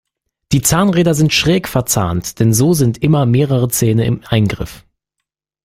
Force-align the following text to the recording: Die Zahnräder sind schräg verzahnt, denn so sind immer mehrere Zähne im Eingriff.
Die 0.51 0.63
Zahnräder 0.63 1.13
sind 1.13 1.31
schräg 1.31 1.67
verzahnt, 1.67 2.39
denn 2.39 2.55
so 2.55 2.73
sind 2.73 3.03
immer 3.03 3.27
mehrere 3.27 3.67
Zähne 3.69 4.05
im 4.07 4.21
Eingriff. 4.27 4.83